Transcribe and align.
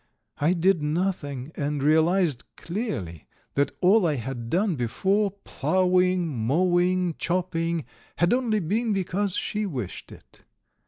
I 0.39 0.53
did 0.53 0.81
nothing, 0.81 1.51
and 1.53 1.83
realized 1.83 2.43
clearly 2.57 3.27
that 3.53 3.71
all 3.81 4.07
I 4.07 4.15
had 4.15 4.49
done 4.49 4.75
before, 4.75 5.29
ploughing, 5.43 6.27
mowing, 6.27 7.13
chopping, 7.19 7.85
had 8.15 8.33
only 8.33 8.61
been 8.61 8.93
because 8.93 9.35
she 9.35 9.67
wished 9.67 10.11
it. 10.11 10.43